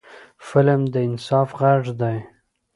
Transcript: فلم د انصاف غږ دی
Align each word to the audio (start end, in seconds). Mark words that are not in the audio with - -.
فلم 0.47 0.81
د 0.93 0.95
انصاف 1.07 1.49
غږ 1.59 1.83
دی 2.01 2.17